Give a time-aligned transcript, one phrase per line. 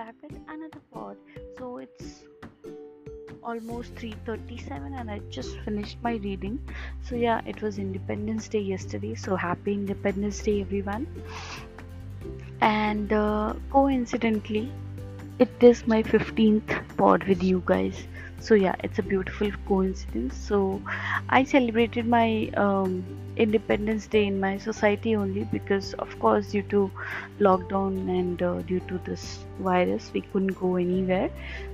[0.00, 1.16] back with another pod
[1.58, 2.12] so it's
[3.42, 6.58] almost 3:37 and I just finished my reading.
[7.02, 9.14] So yeah, it was Independence Day yesterday.
[9.14, 11.06] So happy Independence Day everyone.
[12.60, 14.70] And uh, coincidentally,
[15.38, 18.02] it is my 15th pod with you guys.
[18.40, 20.36] So yeah, it's a beautiful coincidence.
[20.36, 20.82] So
[21.28, 23.04] I celebrated my um,
[23.36, 26.90] Independence Day in my society only because of course due to
[27.38, 31.30] lockdown and uh, due to this virus we couldn't go anywhere.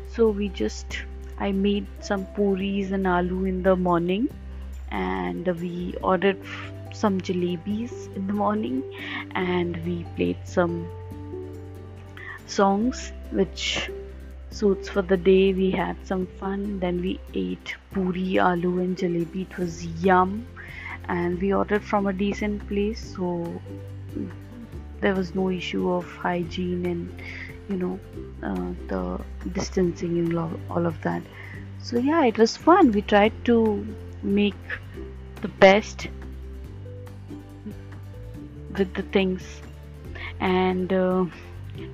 [0.09, 0.99] So we just
[1.39, 4.29] I made some puris and aloo in the morning,
[4.91, 6.39] and we ordered
[6.93, 8.83] some jalebis in the morning,
[9.35, 10.89] and we played some
[12.47, 13.91] songs which
[14.59, 15.53] suits for the day.
[15.53, 16.81] We had some fun.
[16.81, 19.43] Then we ate puri, aloo, and jalebi.
[19.51, 20.47] It was yum,
[21.09, 23.61] and we ordered from a decent place, so
[25.01, 27.23] there was no issue of hygiene and
[27.69, 28.01] you know
[28.43, 29.21] uh, the
[29.53, 30.39] distancing and
[30.71, 31.23] all of that
[31.83, 33.87] so yeah it was fun we tried to
[34.23, 34.79] make
[35.43, 36.09] the best
[38.79, 39.61] with the things
[40.41, 41.25] and uh,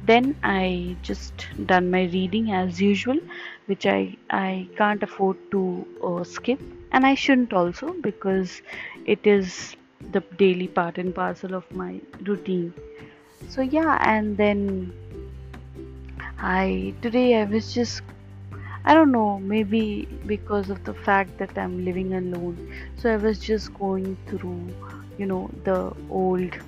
[0.05, 3.19] then i just done my reading as usual
[3.67, 6.61] which i i can't afford to uh, skip.
[6.93, 8.61] And i shouldn't also because
[9.07, 9.77] it is
[10.11, 12.75] the daily part and parcel of my routine.
[13.49, 14.93] So yeah and then
[16.39, 18.03] I today I was just
[18.85, 22.75] I don't know maybe because of the fact that I'm living alone.
[22.97, 24.61] So I was just going through
[25.19, 26.59] you know the old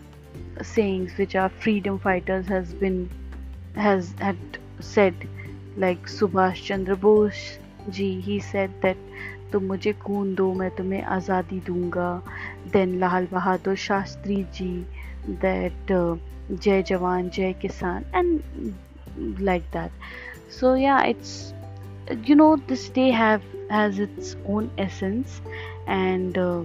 [0.62, 3.10] sayings which our freedom fighters has been
[3.76, 4.38] has had
[4.80, 5.14] said
[5.78, 7.60] like Subhash Chandra Bose
[7.90, 8.98] ji he said that
[9.52, 12.10] तुम मुझे खून दो मैं तुम्हें आज़ादी दूंगा
[12.74, 14.74] then Lal Bahadur Shastri ji
[15.46, 15.92] that
[16.52, 18.76] जय जवान जय किसान and
[19.48, 19.92] like that
[20.58, 21.54] so yeah it's
[22.26, 25.42] you know this day have has its own essence
[25.88, 26.64] and uh,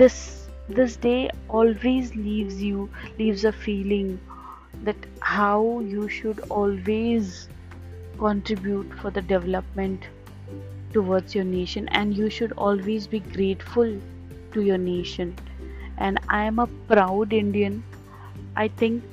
[0.00, 4.19] this this day always leaves you leaves a feeling
[4.83, 7.47] that how you should always
[8.19, 10.07] contribute for the development
[10.93, 13.97] towards your nation and you should always be grateful
[14.53, 15.35] to your nation.
[15.97, 17.83] And i am a proud indian.
[18.55, 19.03] I think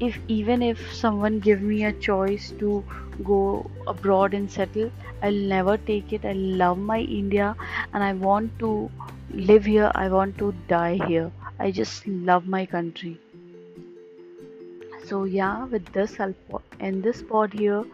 [0.00, 2.84] if even if someone give me a choice to
[3.24, 4.90] go abroad and settle
[5.22, 6.24] i'll never take it.
[6.24, 7.56] I love my india
[7.92, 8.90] and i want to
[9.30, 11.30] live here i want to die here.
[11.58, 13.18] I just love my country.
[15.06, 17.84] So yeah with this i'll end this pod here.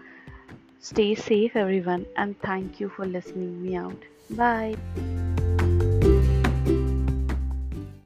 [0.80, 3.96] Stay safe everyone and thank you for listening me out.
[4.30, 4.76] Bye